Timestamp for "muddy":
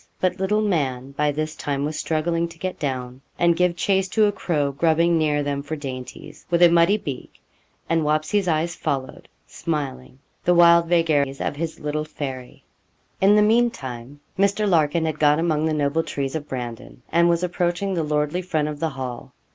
6.69-6.97